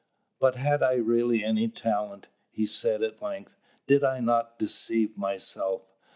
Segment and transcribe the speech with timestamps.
[0.39, 3.55] "But had I really any talent?" he said at length:
[3.85, 5.83] "did not I deceive myself?"